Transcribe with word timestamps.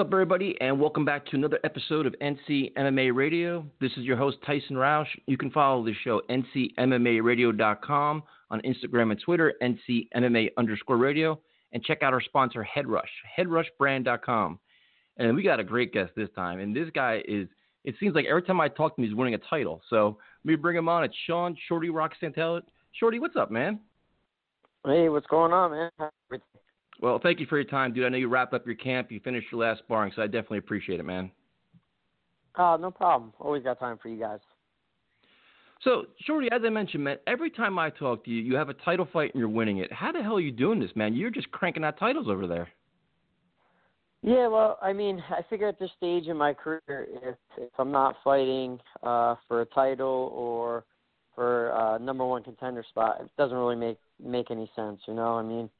Up, 0.00 0.06
everybody, 0.14 0.56
and 0.62 0.80
welcome 0.80 1.04
back 1.04 1.26
to 1.26 1.36
another 1.36 1.60
episode 1.62 2.06
of 2.06 2.14
NC 2.22 2.72
MMA 2.72 3.14
Radio. 3.14 3.66
This 3.82 3.92
is 3.98 4.04
your 4.04 4.16
host, 4.16 4.38
Tyson 4.46 4.74
Roush. 4.74 5.04
You 5.26 5.36
can 5.36 5.50
follow 5.50 5.84
the 5.84 5.92
show, 6.02 6.22
ncmmaradio.com, 6.30 8.22
on 8.50 8.60
Instagram 8.62 9.10
and 9.10 9.20
Twitter, 9.20 9.52
ncmma 9.62 10.48
underscore 10.56 10.96
radio, 10.96 11.38
and 11.72 11.84
check 11.84 12.02
out 12.02 12.14
our 12.14 12.22
sponsor, 12.22 12.66
Headrush, 12.74 13.02
headrushbrand.com. 13.38 14.58
And 15.18 15.36
we 15.36 15.42
got 15.42 15.60
a 15.60 15.64
great 15.64 15.92
guest 15.92 16.12
this 16.16 16.30
time, 16.34 16.60
and 16.60 16.74
this 16.74 16.88
guy 16.94 17.22
is, 17.28 17.46
it 17.84 17.94
seems 18.00 18.14
like 18.14 18.24
every 18.24 18.42
time 18.42 18.58
I 18.58 18.68
talk 18.68 18.96
to 18.96 19.02
him, 19.02 19.06
he's 19.06 19.14
winning 19.14 19.34
a 19.34 19.38
title. 19.50 19.82
So 19.90 20.16
let 20.46 20.52
me 20.52 20.56
bring 20.56 20.78
him 20.78 20.88
on. 20.88 21.04
It's 21.04 21.14
Sean 21.26 21.54
Shorty 21.68 21.90
Rock. 21.90 22.12
Shorty, 22.92 23.18
what's 23.18 23.36
up, 23.36 23.50
man? 23.50 23.78
Hey, 24.86 25.10
what's 25.10 25.26
going 25.26 25.52
on, 25.52 25.72
man? 25.72 26.40
Well, 27.00 27.18
thank 27.22 27.40
you 27.40 27.46
for 27.46 27.56
your 27.56 27.68
time, 27.68 27.94
dude. 27.94 28.04
I 28.04 28.10
know 28.10 28.18
you 28.18 28.28
wrapped 28.28 28.52
up 28.52 28.66
your 28.66 28.76
camp, 28.76 29.10
you 29.10 29.20
finished 29.20 29.46
your 29.50 29.60
last 29.60 29.80
sparring, 29.80 30.12
so 30.14 30.22
I 30.22 30.26
definitely 30.26 30.58
appreciate 30.58 31.00
it, 31.00 31.04
man. 31.04 31.30
Oh, 32.56 32.76
no 32.78 32.90
problem. 32.90 33.32
Always 33.40 33.62
got 33.62 33.78
time 33.78 33.98
for 34.02 34.08
you 34.08 34.18
guys. 34.18 34.40
So, 35.82 36.06
Shorty, 36.26 36.50
as 36.52 36.60
I 36.64 36.68
mentioned, 36.68 37.04
man, 37.04 37.16
every 37.26 37.50
time 37.50 37.78
I 37.78 37.88
talk 37.88 38.24
to 38.24 38.30
you, 38.30 38.42
you 38.42 38.54
have 38.54 38.68
a 38.68 38.74
title 38.74 39.08
fight 39.10 39.32
and 39.32 39.40
you're 39.40 39.48
winning 39.48 39.78
it. 39.78 39.90
How 39.90 40.12
the 40.12 40.22
hell 40.22 40.36
are 40.36 40.40
you 40.40 40.52
doing 40.52 40.78
this, 40.78 40.90
man? 40.94 41.14
You're 41.14 41.30
just 41.30 41.50
cranking 41.52 41.84
out 41.84 41.98
titles 41.98 42.28
over 42.28 42.46
there. 42.46 42.68
Yeah, 44.22 44.48
well, 44.48 44.78
I 44.82 44.92
mean, 44.92 45.22
I 45.30 45.40
figure 45.48 45.68
at 45.68 45.78
this 45.78 45.90
stage 45.96 46.26
in 46.26 46.36
my 46.36 46.52
career, 46.52 46.82
if 47.22 47.36
if 47.56 47.70
I'm 47.78 47.90
not 47.90 48.16
fighting 48.22 48.78
uh, 49.02 49.36
for 49.48 49.62
a 49.62 49.66
title 49.66 50.30
or 50.34 50.84
for 51.34 51.70
a 51.70 51.94
uh, 51.94 51.98
number 51.98 52.26
one 52.26 52.42
contender 52.42 52.84
spot, 52.86 53.22
it 53.22 53.30
doesn't 53.38 53.56
really 53.56 53.76
make 53.76 53.96
make 54.22 54.50
any 54.50 54.70
sense. 54.76 55.00
You 55.08 55.14
know, 55.14 55.38
I 55.38 55.42
mean, 55.42 55.70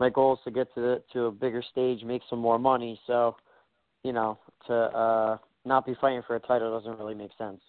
my 0.00 0.08
goal 0.10 0.34
is 0.34 0.38
to 0.44 0.50
get 0.50 0.72
to 0.74 0.80
the, 0.80 1.02
to 1.12 1.24
a 1.26 1.30
bigger 1.30 1.62
stage, 1.70 2.02
make 2.04 2.22
some 2.30 2.38
more 2.38 2.58
money. 2.58 3.00
So, 3.06 3.36
you 4.04 4.12
know, 4.12 4.38
to 4.66 4.74
uh, 4.74 5.38
not 5.64 5.86
be 5.86 5.94
fighting 6.00 6.22
for 6.26 6.36
a 6.36 6.40
title 6.40 6.78
doesn't 6.78 6.98
really 6.98 7.14
make 7.14 7.30
sense. 7.36 7.60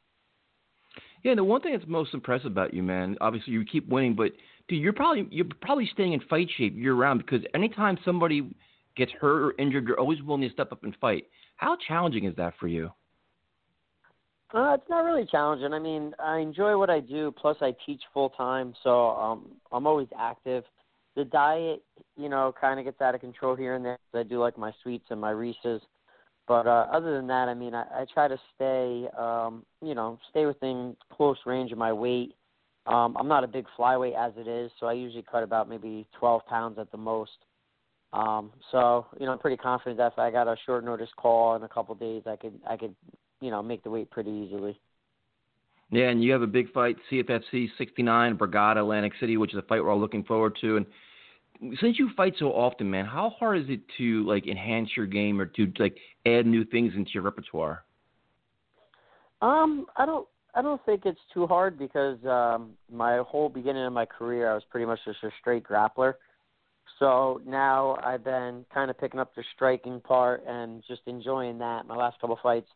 Yeah, 1.24 1.36
the 1.36 1.44
one 1.44 1.62
thing 1.62 1.74
that's 1.74 1.88
most 1.88 2.14
impressive 2.14 2.52
about 2.52 2.74
you, 2.74 2.82
man, 2.82 3.18
obviously 3.20 3.54
you 3.54 3.66
keep 3.66 3.88
winning, 3.90 4.16
but 4.16 4.32
dude, 4.68 4.82
you're 4.82 4.94
probably 4.94 5.28
you're 5.32 5.48
probably 5.62 5.90
staying 5.92 6.14
in 6.14 6.22
fight 6.30 6.50
shape 6.58 6.76
year 6.78 6.94
round 6.94 7.20
because 7.26 7.42
anytime 7.54 7.98
somebody 8.06 8.50
gets 8.96 9.12
hurt 9.20 9.44
or 9.44 9.54
injured, 9.60 9.88
you're 9.88 10.00
always 10.00 10.22
willing 10.22 10.42
to 10.42 10.50
step 10.50 10.72
up 10.72 10.84
and 10.84 10.96
fight. 11.02 11.26
How 11.58 11.78
challenging 11.88 12.26
is 12.26 12.36
that 12.38 12.54
for 12.60 12.68
you? 12.68 12.92
Uh, 14.54 14.74
it's 14.74 14.90
not 14.90 15.02
really 15.02 15.28
challenging. 15.30 15.74
I 15.74 15.80
mean, 15.80 16.14
I 16.20 16.38
enjoy 16.38 16.76
what 16.78 16.90
I 16.90 17.02
do. 17.02 17.32
Plus, 17.40 17.58
I 17.62 17.76
teach 17.86 18.02
full 18.14 18.30
time, 18.30 18.74
so 18.84 19.10
um, 19.10 19.52
I'm 19.72 19.86
always 19.86 20.08
active 20.18 20.64
the 21.16 21.26
diet, 21.26 21.84
you 22.18 22.30
know, 22.30 22.54
kind 22.60 22.80
of 22.80 22.86
gets 22.86 23.02
out 23.02 23.16
of 23.16 23.22
control 23.22 23.56
here 23.56 23.76
and 23.76 23.84
there. 23.84 23.98
I 24.14 24.24
do 24.24 24.40
like 24.40 24.58
my 24.58 24.72
sweets 24.82 25.06
and 25.10 25.20
my 25.20 25.32
Reese's, 25.32 25.82
but 26.48 26.68
uh, 26.68 26.88
other 26.92 27.16
than 27.16 27.28
that, 27.28 27.50
I 27.50 27.54
mean, 27.54 27.76
I, 27.76 27.84
I 27.84 28.06
try 28.14 28.28
to 28.28 28.40
stay, 28.56 29.08
um, 29.18 29.66
you 29.82 29.96
know, 29.96 30.20
stay 30.30 30.46
within 30.46 30.96
close 31.12 31.38
range 31.46 31.72
of 31.72 31.78
my 31.78 31.94
weight. 31.94 32.34
Um, 32.86 33.16
I'm 33.20 33.28
not 33.28 33.44
a 33.44 33.48
big 33.48 33.66
flyweight 33.78 34.16
as 34.18 34.34
it 34.38 34.48
is, 34.48 34.72
so 34.80 34.88
I 34.88 34.94
usually 34.94 35.26
cut 35.30 35.44
about 35.44 35.70
maybe 35.70 36.08
12 36.18 36.46
pounds 36.48 36.80
at 36.80 36.92
the 36.92 36.98
most. 36.98 37.32
Um, 38.12 38.52
so 38.72 39.06
you 39.20 39.26
know, 39.26 39.34
I'm 39.34 39.40
pretty 39.40 39.58
confident 39.58 39.98
that 39.98 40.14
if 40.14 40.20
I 40.20 40.32
got 40.32 40.48
a 40.48 40.56
short 40.66 40.84
notice 40.84 41.10
call 41.16 41.56
in 41.56 41.64
a 41.64 41.70
couple 41.70 41.94
of 41.94 42.00
days, 42.00 42.24
I 42.26 42.36
could 42.36 42.60
I 42.68 42.76
could 42.76 42.96
you 43.40 43.52
know 43.52 43.62
make 43.62 43.84
the 43.84 43.92
weight 43.92 44.10
pretty 44.10 44.32
easily. 44.32 44.80
Yeah, 45.92 46.10
and 46.10 46.24
you 46.24 46.32
have 46.34 46.44
a 46.44 46.48
big 46.48 46.72
fight, 46.72 46.98
CFFC 47.12 47.70
69, 47.78 48.38
Brigada, 48.38 48.78
Atlantic 48.78 49.14
City, 49.20 49.38
which 49.38 49.54
is 49.54 49.58
a 49.58 49.64
fight 49.64 49.84
we're 49.84 49.90
all 49.90 50.00
looking 50.00 50.24
forward 50.24 50.56
to. 50.62 50.78
And 50.78 50.86
since 51.80 51.98
you 51.98 52.10
fight 52.16 52.36
so 52.38 52.48
often, 52.48 52.90
man, 52.90 53.06
how 53.06 53.32
hard 53.32 53.60
is 53.60 53.70
it 53.70 53.82
to 53.98 54.26
like 54.26 54.48
enhance 54.48 54.90
your 54.96 55.08
game 55.08 55.42
or 55.42 55.46
to 55.48 55.72
like 55.80 55.98
add 56.26 56.46
new 56.46 56.64
things 56.64 56.94
into 56.96 57.12
your 57.14 57.24
repertoire? 57.24 57.84
Um, 59.42 59.88
I 59.98 60.06
don't 60.06 60.28
I 60.54 60.62
don't 60.62 60.84
think 60.86 61.06
it's 61.06 61.20
too 61.34 61.48
hard 61.48 61.78
because 61.78 62.18
um 62.26 62.72
my 62.92 63.18
whole 63.18 63.50
beginning 63.50 63.86
of 63.86 63.94
my 63.94 64.06
career 64.06 64.52
I 64.52 64.54
was 64.54 64.64
pretty 64.70 64.86
much 64.86 65.00
just 65.06 65.24
a 65.24 65.30
straight 65.40 65.64
grappler. 65.64 66.14
So 66.98 67.42
now 67.46 67.98
I've 68.04 68.24
been 68.24 68.66
kind 68.74 68.90
of 68.90 68.98
picking 69.00 69.20
up 69.20 69.34
the 69.36 69.44
striking 69.56 70.02
part 70.02 70.44
and 70.48 70.84
just 70.88 71.02
enjoying 71.08 71.58
that. 71.60 71.88
My 71.88 71.96
last 71.96 72.20
couple 72.20 72.38
fights, 72.42 72.68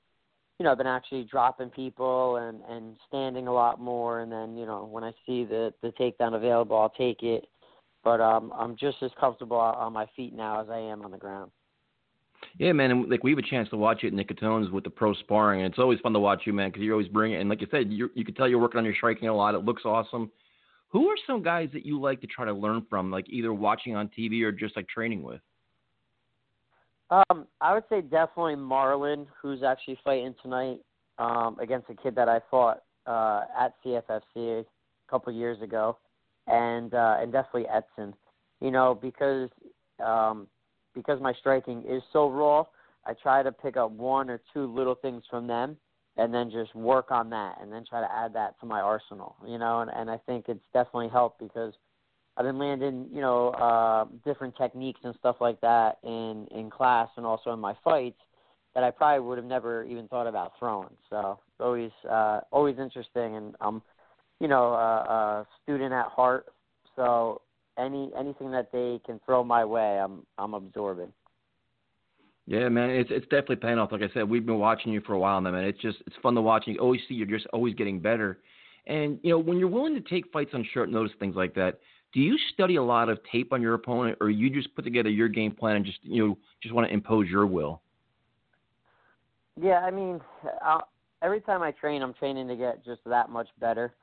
you 0.59 0.65
know, 0.65 0.71
I've 0.71 0.77
been 0.77 0.87
actually 0.87 1.23
dropping 1.23 1.69
people 1.69 2.37
and 2.37 2.61
and 2.69 2.95
standing 3.07 3.47
a 3.47 3.53
lot 3.53 3.79
more 3.79 4.21
and 4.21 4.31
then, 4.31 4.57
you 4.57 4.65
know, 4.65 4.85
when 4.85 5.03
I 5.03 5.11
see 5.25 5.45
the 5.45 5.73
the 5.81 5.89
takedown 5.99 6.35
available, 6.35 6.77
I'll 6.77 6.89
take 6.89 7.23
it 7.23 7.47
but 8.03 8.19
um, 8.19 8.51
I'm 8.55 8.75
just 8.75 8.97
as 9.01 9.11
comfortable 9.19 9.57
on 9.57 9.93
my 9.93 10.05
feet 10.15 10.33
now 10.33 10.61
as 10.61 10.69
I 10.69 10.77
am 10.77 11.03
on 11.03 11.11
the 11.11 11.17
ground. 11.17 11.51
Yeah, 12.57 12.73
man, 12.73 12.91
and 12.91 13.09
like 13.09 13.23
we 13.23 13.31
have 13.31 13.39
a 13.39 13.49
chance 13.49 13.69
to 13.69 13.77
watch 13.77 14.03
it 14.03 14.07
in 14.07 14.17
Nick 14.17 14.27
Catone's 14.27 14.69
with 14.69 14.83
the 14.83 14.89
pro 14.89 15.13
sparring, 15.13 15.61
and 15.61 15.71
it's 15.71 15.79
always 15.79 15.99
fun 16.01 16.11
to 16.13 16.19
watch 16.19 16.41
you, 16.45 16.51
man, 16.51 16.69
because 16.69 16.81
you 16.81 16.91
always 16.91 17.07
bring 17.07 17.31
it. 17.31 17.39
And 17.39 17.49
like 17.49 17.61
you 17.61 17.67
said, 17.71 17.91
you 17.91 18.11
you 18.15 18.25
can 18.25 18.35
tell 18.35 18.47
you're 18.47 18.59
working 18.59 18.79
on 18.79 18.85
your 18.85 18.93
striking 18.93 19.29
a 19.29 19.35
lot. 19.35 19.55
It 19.55 19.63
looks 19.63 19.83
awesome. 19.85 20.29
Who 20.89 21.07
are 21.07 21.15
some 21.25 21.41
guys 21.41 21.69
that 21.73 21.85
you 21.85 21.99
like 21.99 22.19
to 22.21 22.27
try 22.27 22.45
to 22.45 22.53
learn 22.53 22.85
from, 22.89 23.09
like 23.09 23.25
either 23.29 23.53
watching 23.53 23.95
on 23.95 24.09
TV 24.09 24.43
or 24.43 24.51
just 24.51 24.75
like 24.75 24.87
training 24.87 25.23
with? 25.23 25.39
Um, 27.13 27.47
I 27.61 27.73
would 27.73 27.83
say 27.89 28.01
definitely 28.01 28.55
Marlon, 28.55 29.27
who's 29.39 29.61
actually 29.61 29.99
fighting 30.03 30.33
tonight 30.41 30.79
um, 31.19 31.57
against 31.61 31.89
a 31.89 31.95
kid 31.95 32.15
that 32.15 32.27
I 32.27 32.39
fought 32.49 32.81
uh, 33.05 33.43
at 33.59 33.73
CFFC 33.85 34.61
a 34.61 34.65
couple 35.09 35.31
years 35.31 35.61
ago 35.61 35.97
and 36.47 36.93
uh, 36.93 37.17
and 37.19 37.31
definitely 37.31 37.67
Edson. 37.67 38.13
You 38.61 38.71
know, 38.71 38.97
because 38.99 39.49
um, 40.03 40.47
because 40.95 41.21
my 41.21 41.33
striking 41.33 41.83
is 41.87 42.01
so 42.11 42.29
raw, 42.29 42.63
I 43.05 43.13
try 43.21 43.43
to 43.43 43.51
pick 43.51 43.77
up 43.77 43.91
one 43.91 44.29
or 44.29 44.41
two 44.53 44.65
little 44.73 44.95
things 44.95 45.23
from 45.29 45.45
them, 45.47 45.77
and 46.17 46.33
then 46.33 46.49
just 46.49 46.73
work 46.73 47.11
on 47.11 47.29
that, 47.31 47.57
and 47.61 47.71
then 47.71 47.83
try 47.87 48.01
to 48.01 48.11
add 48.11 48.33
that 48.33 48.59
to 48.61 48.65
my 48.65 48.79
arsenal. 48.79 49.35
You 49.45 49.57
know, 49.57 49.81
and 49.81 49.91
and 49.93 50.09
I 50.09 50.17
think 50.25 50.45
it's 50.47 50.65
definitely 50.73 51.09
helped 51.09 51.39
because 51.39 51.73
I've 52.35 52.45
been 52.45 52.57
landing, 52.57 53.07
you 53.11 53.21
know, 53.21 53.49
uh, 53.49 54.05
different 54.25 54.55
techniques 54.57 55.01
and 55.03 55.13
stuff 55.19 55.37
like 55.39 55.61
that 55.61 55.99
in 56.03 56.47
in 56.51 56.69
class 56.69 57.09
and 57.17 57.25
also 57.25 57.53
in 57.53 57.59
my 57.59 57.75
fights 57.83 58.19
that 58.73 58.83
I 58.83 58.89
probably 58.89 59.25
would 59.27 59.37
have 59.37 59.45
never 59.45 59.83
even 59.83 60.07
thought 60.07 60.25
about 60.25 60.53
throwing. 60.57 60.89
So 61.09 61.39
always 61.59 61.91
uh, 62.09 62.41
always 62.51 62.79
interesting, 62.79 63.35
and 63.35 63.55
I'm 63.61 63.81
you 64.43 64.49
know, 64.49 64.73
a, 64.73 65.45
a 65.45 65.47
student 65.63 65.93
at 65.93 66.07
heart. 66.07 66.47
So 66.97 67.41
any 67.79 68.11
anything 68.17 68.51
that 68.51 68.71
they 68.73 68.99
can 69.05 69.19
throw 69.25 69.43
my 69.43 69.63
way, 69.63 69.99
I'm 69.99 70.25
I'm 70.37 70.53
absorbing. 70.53 71.13
Yeah, 72.45 72.67
man, 72.67 72.89
it's 72.89 73.09
it's 73.09 73.25
definitely 73.27 73.55
paying 73.57 73.79
off. 73.79 73.93
Like 73.93 74.01
I 74.01 74.13
said, 74.13 74.29
we've 74.29 74.45
been 74.45 74.59
watching 74.59 74.91
you 74.91 74.99
for 75.01 75.13
a 75.13 75.19
while 75.19 75.39
now, 75.39 75.51
man. 75.51 75.63
It's 75.63 75.79
just 75.79 75.99
it's 76.05 76.15
fun 76.21 76.35
to 76.35 76.41
watch. 76.41 76.63
You 76.67 76.77
always 76.79 76.99
see 77.07 77.15
you're 77.15 77.25
just 77.25 77.47
always 77.53 77.73
getting 77.73 77.99
better. 77.99 78.39
And 78.85 79.17
you 79.23 79.29
know, 79.29 79.39
when 79.39 79.57
you're 79.59 79.69
willing 79.69 79.95
to 79.95 80.01
take 80.01 80.29
fights 80.33 80.51
on 80.53 80.67
short 80.73 80.91
notice, 80.91 81.13
things 81.19 81.37
like 81.37 81.55
that, 81.55 81.79
do 82.13 82.19
you 82.19 82.37
study 82.53 82.75
a 82.75 82.83
lot 82.83 83.09
of 83.09 83.19
tape 83.31 83.51
on 83.51 83.61
your 83.61 83.73
opponent, 83.73 84.17
or 84.21 84.29
you 84.29 84.49
just 84.49 84.73
put 84.75 84.83
together 84.83 85.09
your 85.09 85.27
game 85.27 85.51
plan 85.51 85.75
and 85.77 85.85
just 85.85 85.99
you 86.03 86.25
know 86.25 86.37
just 86.61 86.73
want 86.73 86.87
to 86.87 86.93
impose 86.93 87.27
your 87.27 87.45
will? 87.45 87.81
Yeah, 89.59 89.79
I 89.79 89.91
mean, 89.91 90.21
I'll, 90.63 90.87
every 91.21 91.41
time 91.41 91.61
I 91.61 91.71
train, 91.71 92.01
I'm 92.01 92.13
training 92.13 92.47
to 92.47 92.55
get 92.55 92.85
just 92.85 93.01
that 93.05 93.29
much 93.29 93.47
better. 93.59 93.93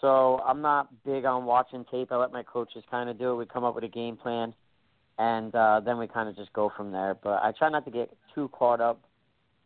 So 0.00 0.40
I'm 0.46 0.60
not 0.60 0.88
big 1.04 1.24
on 1.24 1.46
watching 1.46 1.84
tape. 1.90 2.12
I 2.12 2.16
let 2.16 2.32
my 2.32 2.42
coaches 2.42 2.84
kind 2.90 3.08
of 3.08 3.18
do 3.18 3.32
it. 3.32 3.36
We 3.36 3.46
come 3.46 3.64
up 3.64 3.74
with 3.74 3.84
a 3.84 3.88
game 3.88 4.16
plan, 4.16 4.54
and 5.18 5.54
uh, 5.54 5.80
then 5.84 5.98
we 5.98 6.06
kind 6.06 6.28
of 6.28 6.36
just 6.36 6.52
go 6.52 6.70
from 6.76 6.92
there. 6.92 7.16
But 7.22 7.42
I 7.42 7.52
try 7.58 7.70
not 7.70 7.84
to 7.86 7.90
get 7.90 8.14
too 8.34 8.48
caught 8.48 8.80
up 8.80 9.00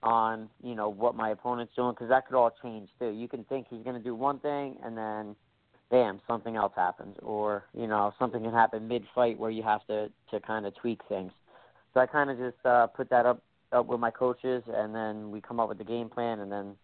on 0.05 0.49
you 0.63 0.77
know 0.77 0.89
what 0.89 1.17
my 1.17 1.31
opponent's 1.31 1.73
doing 1.75 1.93
because 1.93 2.09
that 2.09 2.29
could 2.29 2.37
all 2.37 2.53
change 2.63 2.89
too. 3.01 3.11
You 3.11 3.27
can 3.27 3.43
think 3.45 3.67
he's 3.69 3.83
going 3.83 3.97
to 3.97 4.03
do 4.03 4.15
one 4.15 4.39
thing, 4.39 4.77
and 4.85 4.97
then 4.97 5.35
bam, 5.91 6.21
something 6.27 6.57
else 6.57 6.73
happens, 6.77 7.17
or 7.23 7.65
you 7.75 7.87
know 7.87 8.13
something 8.19 8.43
can 8.43 8.53
happen 8.53 8.89
mid-fight 8.89 9.39
where 9.39 9.51
you 9.51 9.63
have 9.63 9.87
to 9.87 10.11
to 10.31 10.41
kind 10.41 10.67
of 10.67 10.75
tweak 10.77 11.01
things. 11.09 11.33
So 11.95 12.01
I 12.01 12.07
kind 12.07 12.31
of 12.31 12.39
just 12.39 12.65
uh, 12.65 12.87
put 12.89 13.11
that 13.11 13.27
up 13.27 13.43
up 13.73 13.87
with 13.87 14.01
my 14.01 14.11
coaches, 14.11 14.63
and 14.69 14.95
then 14.95 15.31
we 15.31 15.41
come 15.41 15.61
up 15.61 15.69
with 15.69 15.79
the 15.79 15.85
game 15.85 16.09
plan, 16.09 16.41
and 16.41 16.51
then 16.51 16.75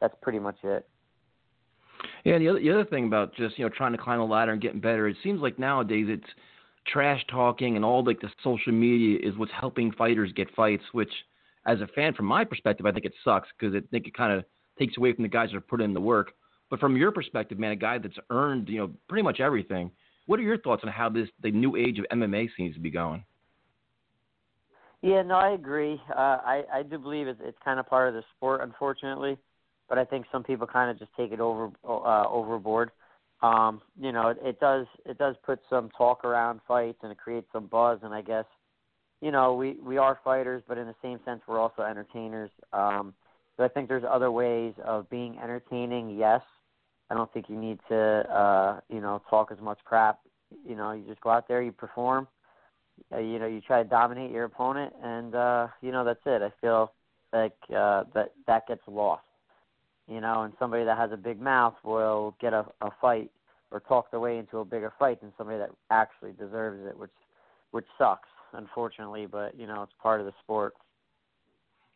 that's 0.00 0.14
pretty 0.22 0.38
much 0.38 0.56
it. 0.62 0.88
Yeah, 2.24 2.38
the 2.38 2.48
other 2.48 2.60
the 2.60 2.70
other 2.70 2.84
thing 2.84 3.06
about 3.06 3.34
just 3.34 3.58
you 3.58 3.64
know 3.64 3.70
trying 3.74 3.92
to 3.92 3.98
climb 3.98 4.20
a 4.20 4.24
ladder 4.24 4.52
and 4.52 4.60
getting 4.60 4.80
better, 4.80 5.08
it 5.08 5.16
seems 5.22 5.40
like 5.40 5.58
nowadays 5.58 6.06
it's 6.08 6.28
trash 6.86 7.24
talking 7.28 7.76
and 7.76 7.84
all 7.84 8.04
like 8.04 8.20
the 8.20 8.30
social 8.44 8.72
media 8.72 9.18
is 9.22 9.36
what's 9.36 9.52
helping 9.58 9.92
fighters 9.92 10.32
get 10.32 10.54
fights. 10.54 10.82
Which, 10.92 11.12
as 11.66 11.80
a 11.80 11.86
fan, 11.88 12.14
from 12.14 12.26
my 12.26 12.44
perspective, 12.44 12.86
I 12.86 12.92
think 12.92 13.04
it 13.04 13.14
sucks 13.24 13.48
because 13.58 13.74
I 13.74 13.80
think 13.90 14.06
it 14.06 14.14
kind 14.14 14.32
of 14.32 14.44
takes 14.78 14.96
away 14.96 15.12
from 15.12 15.22
the 15.22 15.28
guys 15.28 15.50
that 15.50 15.56
are 15.56 15.62
putting 15.62 15.86
in 15.86 15.94
the 15.94 16.00
work. 16.00 16.32
But 16.70 16.80
from 16.80 16.96
your 16.96 17.12
perspective, 17.12 17.58
man, 17.58 17.72
a 17.72 17.76
guy 17.76 17.98
that's 17.98 18.18
earned 18.30 18.68
you 18.68 18.78
know 18.78 18.90
pretty 19.08 19.22
much 19.22 19.40
everything. 19.40 19.90
What 20.26 20.40
are 20.40 20.42
your 20.42 20.58
thoughts 20.58 20.82
on 20.84 20.90
how 20.90 21.08
this 21.08 21.28
the 21.42 21.50
new 21.50 21.76
age 21.76 21.98
of 21.98 22.06
MMA 22.12 22.48
seems 22.56 22.74
to 22.74 22.80
be 22.80 22.90
going? 22.90 23.24
Yeah, 25.02 25.22
no, 25.22 25.34
I 25.36 25.50
agree. 25.50 26.00
Uh, 26.10 26.38
I 26.44 26.64
I 26.72 26.82
do 26.82 26.98
believe 26.98 27.28
it's 27.28 27.40
it's 27.44 27.58
kind 27.64 27.78
of 27.78 27.86
part 27.86 28.08
of 28.08 28.14
the 28.14 28.22
sport, 28.36 28.60
unfortunately, 28.62 29.38
but 29.88 29.98
I 29.98 30.04
think 30.04 30.26
some 30.32 30.42
people 30.42 30.66
kind 30.66 30.90
of 30.90 30.98
just 30.98 31.10
take 31.16 31.32
it 31.32 31.40
over 31.40 31.70
uh, 31.88 32.28
overboard. 32.28 32.90
Um, 33.42 33.82
you 34.00 34.12
know, 34.12 34.28
it, 34.28 34.38
it 34.42 34.60
does 34.60 34.86
it 35.04 35.18
does 35.18 35.36
put 35.44 35.60
some 35.68 35.90
talk 35.96 36.24
around 36.24 36.60
fights 36.66 36.98
and 37.02 37.12
it 37.12 37.18
creates 37.18 37.46
some 37.52 37.66
buzz, 37.66 38.00
and 38.02 38.14
I 38.14 38.22
guess 38.22 38.46
you 39.20 39.30
know 39.30 39.54
we 39.54 39.76
we 39.82 39.98
are 39.98 40.18
fighters, 40.24 40.62
but 40.66 40.78
in 40.78 40.86
the 40.86 40.94
same 41.02 41.20
sense 41.24 41.40
we're 41.46 41.60
also 41.60 41.82
entertainers. 41.82 42.50
Um, 42.72 43.14
so 43.56 43.64
I 43.64 43.68
think 43.68 43.88
there's 43.88 44.04
other 44.08 44.30
ways 44.30 44.74
of 44.84 45.08
being 45.10 45.38
entertaining. 45.38 46.16
Yes, 46.16 46.42
I 47.10 47.14
don't 47.14 47.32
think 47.32 47.48
you 47.48 47.56
need 47.56 47.78
to 47.88 47.96
uh, 47.96 48.80
you 48.88 49.00
know 49.00 49.22
talk 49.28 49.50
as 49.52 49.58
much 49.60 49.78
crap. 49.84 50.20
You 50.66 50.76
know, 50.76 50.92
you 50.92 51.04
just 51.06 51.20
go 51.20 51.30
out 51.30 51.48
there, 51.48 51.62
you 51.62 51.72
perform 51.72 52.28
uh, 53.12 53.18
you 53.18 53.38
know 53.38 53.46
you 53.46 53.60
try 53.60 53.82
to 53.82 53.88
dominate 53.88 54.30
your 54.30 54.44
opponent, 54.44 54.92
and 55.02 55.34
uh, 55.34 55.68
you 55.80 55.92
know 55.92 56.04
that's 56.04 56.20
it. 56.26 56.42
I 56.42 56.52
feel 56.60 56.92
like 57.32 57.56
uh, 57.74 58.04
that 58.14 58.32
that 58.46 58.66
gets 58.66 58.82
lost. 58.86 59.22
You 60.08 60.20
know, 60.20 60.42
and 60.42 60.54
somebody 60.58 60.84
that 60.84 60.96
has 60.96 61.10
a 61.12 61.16
big 61.16 61.40
mouth 61.40 61.74
will 61.82 62.36
get 62.40 62.52
a, 62.52 62.64
a 62.80 62.90
fight 63.00 63.30
or 63.72 63.80
talk 63.80 64.10
their 64.10 64.20
way 64.20 64.38
into 64.38 64.58
a 64.58 64.64
bigger 64.64 64.92
fight 64.98 65.20
than 65.20 65.32
somebody 65.36 65.58
that 65.58 65.70
actually 65.90 66.32
deserves 66.32 66.86
it, 66.86 66.96
which 66.96 67.10
which 67.72 67.86
sucks, 67.98 68.28
unfortunately. 68.52 69.26
But 69.26 69.58
you 69.58 69.66
know, 69.66 69.82
it's 69.82 69.92
part 70.02 70.20
of 70.20 70.26
the 70.26 70.32
sport. 70.42 70.74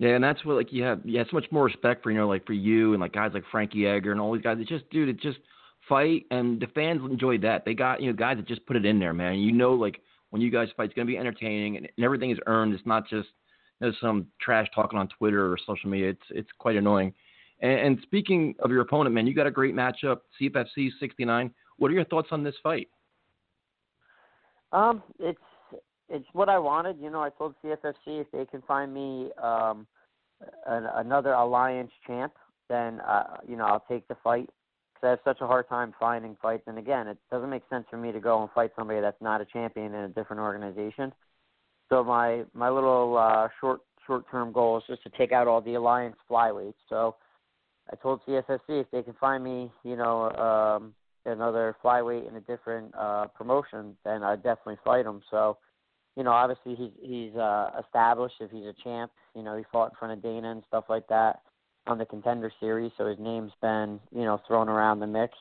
Yeah, 0.00 0.14
and 0.14 0.24
that's 0.24 0.42
what 0.46 0.56
like 0.56 0.72
you 0.72 0.82
have 0.82 1.02
you 1.04 1.18
have 1.18 1.26
so 1.30 1.36
much 1.36 1.44
more 1.50 1.64
respect 1.64 2.02
for 2.02 2.10
you 2.10 2.16
know 2.16 2.26
like 2.26 2.46
for 2.46 2.54
you 2.54 2.94
and 2.94 3.02
like 3.02 3.12
guys 3.12 3.32
like 3.34 3.44
Frankie 3.52 3.86
Edgar 3.86 4.12
and 4.12 4.20
all 4.20 4.32
these 4.32 4.42
guys. 4.42 4.56
It's 4.58 4.68
just 4.68 4.88
dude, 4.88 5.10
it 5.10 5.20
just 5.20 5.38
fight 5.86 6.24
and 6.30 6.58
the 6.58 6.68
fans 6.68 7.02
enjoy 7.04 7.36
that. 7.40 7.66
They 7.66 7.74
got 7.74 8.00
you 8.00 8.06
know 8.06 8.16
guys 8.16 8.38
that 8.38 8.48
just 8.48 8.64
put 8.64 8.76
it 8.76 8.86
in 8.86 8.98
there, 8.98 9.12
man. 9.12 9.38
You 9.38 9.52
know 9.52 9.74
like 9.74 10.00
when 10.30 10.40
you 10.40 10.50
guys 10.50 10.68
fight. 10.74 10.86
It's 10.86 10.94
to 10.94 11.04
be 11.04 11.18
entertaining, 11.18 11.76
and, 11.76 11.86
and 11.94 12.04
everything 12.04 12.30
is 12.30 12.38
earned. 12.46 12.72
It's 12.72 12.86
not 12.86 13.10
just 13.10 13.28
you 13.80 13.88
know, 13.88 13.92
some 14.00 14.26
trash 14.40 14.68
talking 14.74 14.98
on 14.98 15.06
Twitter 15.08 15.52
or 15.52 15.58
social 15.66 15.90
media. 15.90 16.08
It's 16.08 16.26
it's 16.30 16.50
quite 16.58 16.76
annoying. 16.76 17.12
And, 17.60 17.78
and 17.78 17.98
speaking 18.00 18.54
of 18.60 18.70
your 18.70 18.80
opponent, 18.80 19.14
man, 19.14 19.26
you 19.26 19.34
got 19.34 19.46
a 19.46 19.50
great 19.50 19.74
matchup, 19.74 20.20
CFFC 20.40 20.88
69. 20.98 21.50
What 21.76 21.90
are 21.90 21.94
your 21.94 22.06
thoughts 22.06 22.28
on 22.30 22.42
this 22.42 22.54
fight? 22.62 22.88
Um, 24.72 25.02
it's 25.18 25.38
it's 26.10 26.26
what 26.32 26.48
I 26.48 26.58
wanted. 26.58 26.98
You 27.00 27.10
know, 27.10 27.22
I 27.22 27.30
told 27.30 27.54
CFFC 27.64 28.20
if 28.20 28.30
they 28.32 28.44
can 28.44 28.62
find 28.62 28.92
me 28.92 29.30
um, 29.42 29.86
an, 30.66 30.86
another 30.94 31.32
alliance 31.32 31.90
champ, 32.06 32.32
then 32.68 33.00
uh, 33.00 33.38
you 33.48 33.56
know 33.56 33.64
I'll 33.64 33.84
take 33.88 34.06
the 34.08 34.16
fight 34.22 34.48
because 34.94 35.06
I 35.06 35.10
have 35.10 35.18
such 35.24 35.40
a 35.40 35.46
hard 35.46 35.68
time 35.68 35.94
finding 35.98 36.36
fights. 36.40 36.64
And 36.66 36.78
again, 36.78 37.06
it 37.08 37.18
doesn't 37.30 37.50
make 37.50 37.62
sense 37.70 37.86
for 37.90 37.96
me 37.96 38.12
to 38.12 38.20
go 38.20 38.42
and 38.42 38.50
fight 38.52 38.72
somebody 38.76 39.00
that's 39.00 39.20
not 39.20 39.40
a 39.40 39.44
champion 39.44 39.94
in 39.94 40.04
a 40.04 40.08
different 40.08 40.40
organization. 40.40 41.12
So 41.88 42.04
my 42.04 42.44
my 42.54 42.68
little 42.68 43.16
uh, 43.16 43.48
short 43.60 43.80
short 44.06 44.24
term 44.30 44.52
goal 44.52 44.78
is 44.78 44.84
just 44.86 45.02
to 45.04 45.10
take 45.16 45.32
out 45.32 45.46
all 45.46 45.60
the 45.60 45.74
alliance 45.74 46.16
flyweights. 46.30 46.74
So 46.88 47.16
I 47.92 47.96
told 47.96 48.20
CFFC 48.26 48.80
if 48.80 48.90
they 48.90 49.02
can 49.02 49.14
find 49.14 49.42
me, 49.42 49.70
you 49.84 49.96
know, 49.96 50.30
um, 50.32 50.94
another 51.24 51.76
flyweight 51.82 52.28
in 52.28 52.36
a 52.36 52.40
different 52.40 52.94
uh, 52.96 53.26
promotion, 53.28 53.96
then 54.04 54.22
I'd 54.22 54.42
definitely 54.42 54.78
fight 54.84 55.06
him. 55.06 55.22
So, 55.30 55.58
you 56.16 56.24
know, 56.24 56.32
obviously 56.32 56.74
he's 56.74 56.92
he's 57.00 57.34
uh, 57.36 57.70
established 57.84 58.36
if 58.40 58.50
he's 58.50 58.66
a 58.66 58.74
champ. 58.82 59.10
You 59.34 59.42
know, 59.42 59.56
he 59.56 59.64
fought 59.70 59.90
in 59.90 59.96
front 59.98 60.14
of 60.14 60.22
Dana 60.22 60.50
and 60.50 60.62
stuff 60.68 60.84
like 60.88 61.06
that 61.08 61.42
on 61.86 61.98
the 61.98 62.04
contender 62.04 62.52
series, 62.60 62.92
so 62.98 63.06
his 63.06 63.18
name's 63.18 63.52
been 63.62 64.00
you 64.12 64.24
know 64.24 64.40
thrown 64.46 64.68
around 64.68 65.00
the 65.00 65.06
mix. 65.06 65.34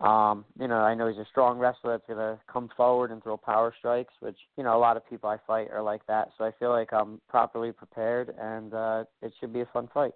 Um, 0.00 0.44
you 0.58 0.68
know, 0.68 0.76
I 0.76 0.94
know 0.94 1.08
he's 1.08 1.18
a 1.18 1.26
strong 1.30 1.58
wrestler 1.58 1.92
that's 1.92 2.08
gonna 2.08 2.38
come 2.52 2.68
forward 2.76 3.10
and 3.10 3.22
throw 3.22 3.36
power 3.36 3.72
strikes, 3.78 4.12
which 4.20 4.36
you 4.56 4.64
know 4.64 4.76
a 4.76 4.78
lot 4.78 4.96
of 4.96 5.08
people 5.08 5.30
I 5.30 5.38
fight 5.46 5.68
are 5.70 5.82
like 5.82 6.06
that. 6.06 6.30
So 6.36 6.44
I 6.44 6.50
feel 6.58 6.70
like 6.70 6.92
I'm 6.92 7.20
properly 7.28 7.72
prepared, 7.72 8.34
and 8.38 8.74
uh, 8.74 9.04
it 9.22 9.32
should 9.40 9.52
be 9.52 9.60
a 9.60 9.68
fun 9.72 9.88
fight. 9.94 10.12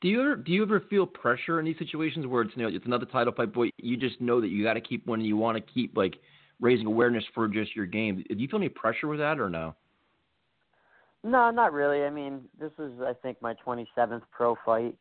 Do 0.00 0.08
you 0.08 0.20
ever 0.20 0.36
do 0.36 0.52
you 0.52 0.62
ever 0.62 0.80
feel 0.90 1.06
pressure 1.06 1.60
in 1.60 1.66
these 1.66 1.78
situations 1.78 2.26
where 2.26 2.42
it's 2.42 2.52
you 2.56 2.62
know 2.62 2.68
it's 2.74 2.86
another 2.86 3.06
title 3.06 3.32
fight, 3.32 3.52
but 3.52 3.68
you 3.78 3.96
just 3.96 4.20
know 4.20 4.40
that 4.40 4.48
you 4.48 4.64
got 4.64 4.74
to 4.74 4.80
keep 4.80 5.06
winning, 5.06 5.26
you 5.26 5.36
want 5.36 5.56
to 5.56 5.72
keep 5.72 5.96
like 5.96 6.16
raising 6.60 6.86
awareness 6.86 7.24
for 7.34 7.48
just 7.48 7.74
your 7.74 7.86
game. 7.86 8.24
Do 8.28 8.34
you 8.36 8.48
feel 8.48 8.58
any 8.58 8.68
pressure 8.68 9.08
with 9.08 9.18
that 9.18 9.40
or 9.40 9.48
no? 9.48 9.74
No, 11.22 11.50
not 11.50 11.72
really. 11.72 12.04
I 12.04 12.10
mean, 12.10 12.42
this 12.58 12.72
is 12.78 12.92
I 13.00 13.12
think 13.22 13.40
my 13.42 13.54
27th 13.66 14.22
pro 14.30 14.56
fight, 14.64 14.94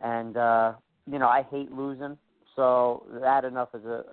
and 0.00 0.36
uh, 0.36 0.72
you 1.10 1.18
know 1.18 1.28
I 1.28 1.46
hate 1.50 1.72
losing, 1.72 2.18
so 2.54 3.06
that 3.20 3.44
enough 3.44 3.70
is 3.74 3.84
a, 3.84 4.04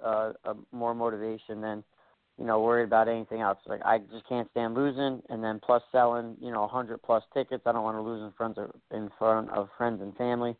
a, 0.45 0.51
a 0.51 0.55
more 0.71 0.95
motivation 0.95 1.59
than 1.59 1.83
you 2.38 2.45
know 2.45 2.61
worried 2.61 2.85
about 2.85 3.09
anything 3.09 3.41
else. 3.41 3.59
Like 3.65 3.81
I 3.83 3.97
just 3.97 4.27
can't 4.29 4.49
stand 4.51 4.75
losing, 4.75 5.21
and 5.29 5.43
then 5.43 5.59
plus 5.61 5.83
selling 5.91 6.38
you 6.39 6.51
know 6.51 6.61
100 6.61 7.01
plus 7.01 7.23
tickets. 7.33 7.63
I 7.65 7.73
don't 7.73 7.83
want 7.83 7.97
to 7.97 8.01
lose 8.01 8.23
in 8.23 8.31
front 8.31 8.57
of 8.57 8.71
in 8.91 9.09
front 9.19 9.49
of 9.49 9.67
friends 9.77 10.01
and 10.01 10.15
family, 10.15 10.55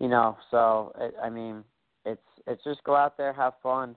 you 0.00 0.08
know. 0.08 0.36
So 0.50 0.92
it, 0.98 1.14
I 1.22 1.30
mean, 1.30 1.62
it's 2.04 2.20
it's 2.48 2.64
just 2.64 2.82
go 2.82 2.96
out 2.96 3.16
there, 3.16 3.32
have 3.32 3.52
fun 3.62 3.94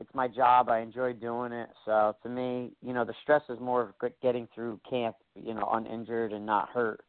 it's 0.00 0.14
my 0.14 0.26
job. 0.26 0.70
I 0.70 0.80
enjoy 0.80 1.12
doing 1.12 1.52
it. 1.52 1.68
So 1.84 2.16
to 2.22 2.28
me, 2.28 2.72
you 2.84 2.94
know, 2.94 3.04
the 3.04 3.14
stress 3.22 3.42
is 3.50 3.60
more 3.60 3.82
of 3.82 4.12
getting 4.22 4.48
through 4.54 4.80
camp, 4.88 5.14
you 5.34 5.54
know, 5.54 5.68
uninjured 5.72 6.32
and 6.32 6.44
not 6.46 6.70
hurt, 6.70 7.02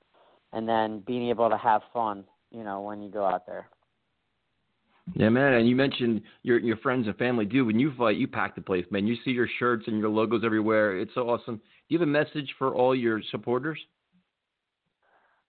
and 0.52 0.68
then 0.68 1.02
being 1.08 1.30
able 1.30 1.50
to 1.50 1.58
have 1.58 1.82
fun, 1.94 2.26
you 2.52 2.64
know, 2.64 2.82
when 2.82 3.02
you 3.02 3.10
go 3.10 3.26
out 3.26 3.48
there. 3.48 3.70
Yeah, 5.16 5.30
man. 5.30 5.54
And 5.54 5.68
you 5.68 5.76
mentioned 5.76 6.22
your 6.44 6.60
your 6.60 6.78
friends 6.78 7.08
and 7.08 7.18
family. 7.18 7.46
Dude, 7.46 7.66
when 7.66 7.80
you 7.80 7.94
fight, 7.98 8.18
you 8.18 8.28
pack 8.28 8.56
the 8.56 8.62
place, 8.62 8.86
man. 8.92 9.08
You 9.08 9.16
see 9.26 9.32
your 9.32 9.48
shirts 9.58 9.86
and 9.88 9.98
your 9.98 10.10
logos 10.10 10.44
everywhere. 10.46 11.00
It's 11.00 11.14
so 11.16 11.30
awesome. 11.30 11.56
Do 11.56 11.62
you 11.88 12.00
have 12.00 12.08
a 12.08 12.12
message 12.12 12.54
for 12.60 12.76
all 12.76 12.96
your 12.96 13.22
supporters? 13.32 13.80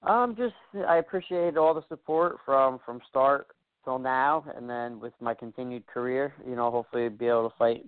Um, 0.05 0.35
just 0.37 0.55
I 0.89 0.97
appreciate 0.97 1.57
all 1.57 1.75
the 1.75 1.85
support 1.89 2.39
from 2.45 2.81
from 2.85 3.01
start 3.09 3.49
till 3.85 3.99
now, 3.99 4.45
and 4.57 4.69
then 4.69 5.01
with 5.01 5.13
my 5.21 5.35
continued 5.35 5.87
career, 5.87 6.35
you 6.47 6.57
know, 6.57 6.71
hopefully 6.71 7.09
be 7.09 7.27
able 7.27 7.51
to 7.51 7.57
fight, 7.57 7.85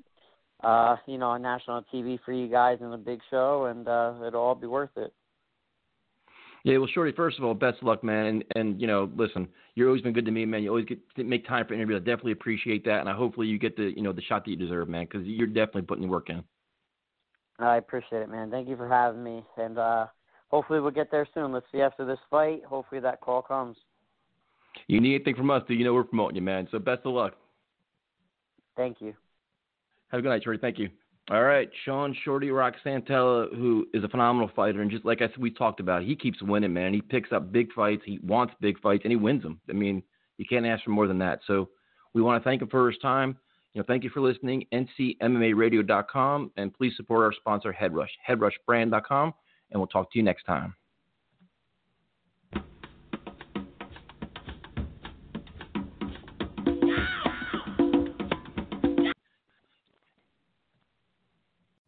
uh, 0.63 0.97
you 1.07 1.19
know, 1.19 1.31
on 1.31 1.43
national 1.43 1.85
TV 1.93 2.19
for 2.25 2.33
you 2.33 2.49
guys 2.49 2.79
in 2.81 2.93
a 2.93 2.99
big 2.99 3.21
show, 3.31 3.67
and 3.67 3.89
uh, 3.89 4.15
it'll 4.27 4.43
all 4.43 4.55
be 4.55 4.67
worth 4.67 4.97
it. 4.97 5.13
Yeah, 6.65 6.79
well, 6.79 6.89
Shorty, 6.93 7.13
first 7.13 7.39
of 7.39 7.45
all, 7.45 7.53
best 7.53 7.79
of 7.79 7.85
luck, 7.85 8.03
man. 8.03 8.27
And, 8.27 8.45
and 8.57 8.81
you 8.81 8.87
know, 8.87 9.11
listen, 9.17 9.49
you've 9.75 9.87
always 9.87 10.01
been 10.01 10.15
good 10.15 10.25
to 10.25 10.31
me, 10.31 10.47
man. 10.47 10.63
You 10.63 10.71
always 10.71 10.87
get 10.87 10.99
to 11.17 11.25
make 11.25 11.47
time 11.47 11.67
for 11.67 11.75
interviews. 11.75 12.01
I 12.03 12.05
definitely 12.05 12.33
appreciate 12.33 12.85
that, 12.87 13.01
and 13.01 13.09
I 13.09 13.15
hopefully 13.15 13.47
you 13.47 13.59
get 13.59 13.77
the 13.77 13.93
you 13.95 14.03
know 14.03 14.13
the 14.13 14.23
shot 14.23 14.45
that 14.45 14.51
you 14.51 14.57
deserve, 14.57 14.89
man, 14.89 15.05
because 15.05 15.27
you're 15.27 15.47
definitely 15.47 15.83
putting 15.83 16.05
the 16.05 16.11
work 16.11 16.31
in. 16.31 16.43
I 17.59 17.77
appreciate 17.77 18.23
it, 18.23 18.31
man. 18.31 18.51
Thank 18.51 18.69
you 18.69 18.77
for 18.77 18.89
having 18.89 19.23
me, 19.23 19.45
and 19.59 19.79
uh, 19.79 20.07
hopefully 20.49 20.81
we'll 20.81 20.91
get 20.91 21.11
there 21.11 21.29
soon. 21.35 21.53
Let's 21.53 21.67
see 21.71 21.83
after 21.83 22.07
this 22.07 22.19
fight. 22.31 22.65
Hopefully 22.65 23.01
that 23.03 23.21
call 23.21 23.43
comes. 23.43 23.77
You 24.87 25.01
need 25.01 25.15
anything 25.15 25.35
from 25.35 25.51
us, 25.51 25.63
do 25.67 25.75
you 25.75 25.85
know 25.85 25.95
we're 25.95 26.05
promoting 26.05 26.37
you, 26.37 26.43
man. 26.43 26.69
So 26.71 26.79
best 26.79 27.03
of 27.05 27.15
luck. 27.15 27.35
Thank 28.77 29.01
you. 29.01 29.15
Have 30.09 30.19
a 30.19 30.23
good 30.23 30.29
night, 30.29 30.43
Shorty. 30.45 30.59
Thank 30.59 30.79
you. 30.79 30.91
All 31.31 31.43
right, 31.43 31.71
Sean 31.85 32.15
Shorty 32.23 32.51
Rock 32.51 32.75
Santella, 32.85 33.49
who 33.57 33.87
is 33.95 34.05
a 34.05 34.09
phenomenal 34.09 34.51
fighter, 34.55 34.83
and 34.83 34.91
just 34.91 35.07
like 35.07 35.23
I 35.23 35.29
said, 35.29 35.39
we 35.39 35.51
talked 35.51 35.81
about, 35.81 36.03
he 36.03 36.15
keeps 36.15 36.43
winning, 36.43 36.75
man. 36.75 36.93
He 36.93 37.01
picks 37.01 37.33
up 37.33 37.51
big 37.51 37.73
fights, 37.73 38.03
he 38.05 38.19
wants 38.23 38.53
big 38.61 38.79
fights, 38.81 39.05
and 39.05 39.11
he 39.11 39.17
wins 39.17 39.43
them. 39.43 39.59
I 39.71 39.73
mean, 39.73 40.03
you 40.37 40.45
can't 40.45 40.67
ask 40.67 40.85
for 40.85 40.91
more 40.91 41.07
than 41.07 41.19
that. 41.21 41.41
So 41.47 41.71
we 42.13 42.21
want 42.21 42.43
to 42.43 42.47
thank 42.47 42.61
him 42.61 42.69
for 42.69 42.91
his 42.91 42.99
time. 42.99 43.39
You 43.73 43.81
know, 43.81 43.87
thank 43.89 44.05
you 44.05 44.11
for 44.11 44.21
listening. 44.21 44.67
NCMMARadio.com, 44.73 46.51
and 46.59 46.75
please 46.75 46.93
support 46.95 47.25
our 47.25 47.33
sponsor, 47.33 47.73
Headrush, 47.73 48.09
HeadrushBrand.com, 48.29 49.35
and 49.71 49.81
we'll 49.81 49.87
talk 49.87 50.13
to 50.13 50.19
you 50.19 50.25
next 50.25 50.45
time. 50.45 50.75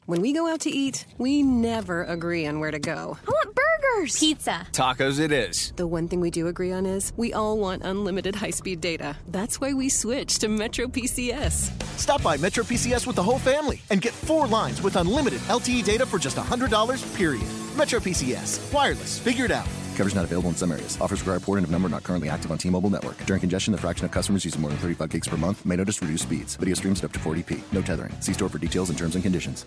When 0.07 0.21
we 0.21 0.33
go 0.33 0.47
out 0.47 0.61
to 0.61 0.71
eat, 0.71 1.05
we 1.19 1.43
never 1.43 2.05
agree 2.05 2.47
on 2.47 2.61
where 2.61 2.71
to 2.71 2.79
go. 2.79 3.19
I 3.27 3.29
want 3.29 3.57
burgers, 3.57 4.17
pizza, 4.17 4.65
tacos. 4.71 5.19
It 5.19 5.33
is. 5.33 5.73
The 5.75 5.89
one 5.89 6.07
thing 6.07 6.21
we 6.21 6.31
do 6.31 6.47
agree 6.47 6.71
on 6.71 6.87
is 6.87 7.13
we 7.17 7.33
all 7.33 7.59
want 7.59 7.83
unlimited 7.83 8.37
high 8.37 8.51
speed 8.51 8.81
data. 8.81 9.17
That's 9.27 9.61
why 9.61 9.73
we 9.73 9.89
switched 9.89 10.43
to 10.43 10.49
Metro 10.49 10.87
PCS. 10.87 11.73
Stop 11.99 12.23
by 12.23 12.37
Metro 12.37 12.63
PCS 12.63 13.05
with 13.05 13.17
the 13.17 13.23
whole 13.23 13.41
family 13.41 13.83
and 13.91 14.01
get 14.01 14.13
four 14.13 14.47
lines 14.47 14.81
with 14.81 14.95
unlimited 14.95 15.41
LTE 15.49 15.83
data 15.83 16.07
for 16.07 16.21
just 16.21 16.37
$100, 16.37 17.17
period. 17.17 17.49
Metro 17.77 17.99
PCS. 17.99 18.73
Wireless. 18.73 19.19
Figured 19.19 19.51
out. 19.51 19.67
Coverage 19.97 20.15
not 20.15 20.25
available 20.25 20.51
in 20.51 20.57
some 20.57 20.71
areas. 20.71 20.97
Offers 21.01 21.21
require 21.23 21.41
porting 21.41 21.65
of 21.65 21.73
number 21.73 21.89
not 21.89 22.05
currently 22.05 22.29
active 22.29 22.53
on 22.53 22.59
T-Mobile 22.59 22.91
network. 22.91 23.17
During 23.27 23.41
congestion, 23.41 23.73
the 23.73 23.79
fraction 23.79 24.05
of 24.05 24.13
customers 24.13 24.45
using 24.45 24.61
more 24.61 24.71
than 24.71 24.79
35 24.79 25.11
gigs 25.11 25.27
per 25.27 25.37
month 25.37 25.67
may 25.67 25.75
notice 25.75 26.01
reduced 26.01 26.23
speeds. 26.23 26.55
Video 26.55 26.77
streams 26.77 27.03
up 27.03 27.13
to 27.13 27.19
40p. 27.19 27.61
No 27.73 27.83
tethering. 27.83 28.15
See 28.21 28.35
store 28.35 28.49
for 28.49 28.59
details 28.59 28.89
and 28.89 28.97
terms 28.97 29.17
and 29.17 29.25
conditions. 29.25 29.67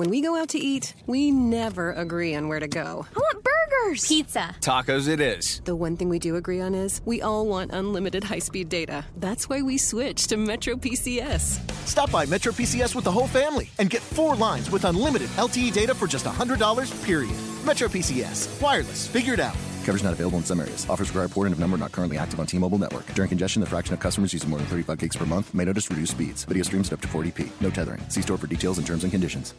When 0.00 0.08
we 0.08 0.22
go 0.22 0.34
out 0.34 0.48
to 0.50 0.58
eat, 0.58 0.94
we 1.06 1.30
never 1.30 1.92
agree 1.92 2.34
on 2.34 2.48
where 2.48 2.58
to 2.58 2.66
go. 2.66 3.06
I 3.14 3.18
want 3.18 3.44
burgers 3.44 3.60
burgers. 3.90 4.06
Pizza. 4.06 4.54
Tacos 4.60 5.08
it 5.08 5.20
is. 5.20 5.60
The 5.64 5.76
one 5.76 5.96
thing 5.96 6.08
we 6.08 6.18
do 6.18 6.36
agree 6.36 6.60
on 6.60 6.74
is 6.74 7.00
we 7.04 7.22
all 7.22 7.46
want 7.46 7.72
unlimited 7.72 8.24
high 8.24 8.38
speed 8.38 8.68
data. 8.68 9.04
That's 9.16 9.48
why 9.48 9.62
we 9.62 9.78
switched 9.78 10.28
to 10.30 10.36
Metro 10.36 10.76
PCS. 10.76 11.70
Stop 11.86 12.10
by 12.10 12.26
Metro 12.26 12.52
PCS 12.52 12.94
with 12.94 13.04
the 13.04 13.12
whole 13.12 13.26
family 13.26 13.70
and 13.78 13.90
get 13.90 14.02
four 14.02 14.36
lines 14.36 14.70
with 14.70 14.84
unlimited 14.84 15.28
LTE 15.30 15.72
data 15.72 15.94
for 15.94 16.06
just 16.06 16.24
$100, 16.24 17.04
period. 17.04 17.36
Metro 17.64 17.88
PCS. 17.88 18.60
Wireless. 18.60 19.06
Figured 19.06 19.40
out. 19.40 19.56
Coverage 19.84 20.04
not 20.04 20.12
available 20.12 20.38
in 20.38 20.44
some 20.44 20.60
areas. 20.60 20.88
Offers 20.88 21.08
require 21.10 21.28
port 21.28 21.50
of 21.50 21.58
number 21.58 21.76
not 21.76 21.92
currently 21.92 22.18
active 22.18 22.38
on 22.38 22.46
T-Mobile 22.46 22.78
network. 22.78 23.06
During 23.14 23.28
congestion, 23.28 23.60
the 23.60 23.66
fraction 23.66 23.94
of 23.94 24.00
customers 24.00 24.32
using 24.32 24.50
more 24.50 24.58
than 24.58 24.68
35 24.68 24.98
gigs 24.98 25.16
per 25.16 25.26
month 25.26 25.54
may 25.54 25.64
notice 25.64 25.90
reduced 25.90 26.12
speeds. 26.12 26.44
Video 26.44 26.62
streams 26.62 26.88
at 26.88 26.94
up 26.94 27.00
to 27.00 27.08
40p. 27.08 27.48
No 27.60 27.70
tethering. 27.70 28.00
See 28.08 28.22
store 28.22 28.38
for 28.38 28.46
details 28.46 28.78
and 28.78 28.86
terms 28.86 29.04
and 29.04 29.10
conditions. 29.10 29.54